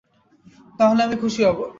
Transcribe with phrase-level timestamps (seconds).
[0.79, 1.61] তাহলে আমি খুশি হব।